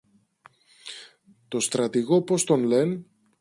το 1.47 1.59
στρατηγό 1.59 2.21
πώς 2.21 2.43
τον 2.43 2.63
λεν; 2.63 3.05